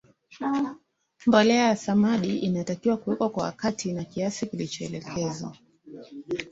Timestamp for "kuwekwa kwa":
2.97-3.43